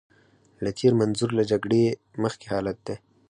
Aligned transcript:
له 0.63 0.69
تېر 0.79 0.93
منظور 1.01 1.29
له 1.39 1.43
جګړې 1.51 1.83
مخکې 2.23 2.45
حالت 2.53 2.77
دی. 2.87 2.95